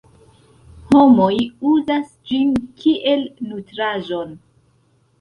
Homoj 0.93 1.35
uzas 1.73 2.09
ĝin 2.31 2.59
kiel 2.83 3.25
nutraĵon. 3.53 4.39